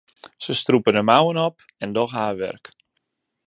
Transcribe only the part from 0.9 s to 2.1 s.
de mouwen op en